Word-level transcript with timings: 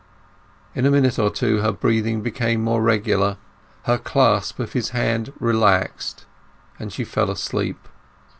In 0.73 0.87
a 0.87 0.89
minute 0.89 1.19
or 1.19 1.29
two 1.29 1.57
her 1.57 1.71
breathing 1.71 2.21
became 2.21 2.63
more 2.63 2.81
regular, 2.81 3.37
her 3.83 3.99
clasp 3.99 4.57
of 4.57 4.73
his 4.73 4.89
hand 4.89 5.31
relaxed, 5.39 6.25
and 6.79 6.91
she 6.91 7.03
fell 7.03 7.29
asleep. 7.29 7.87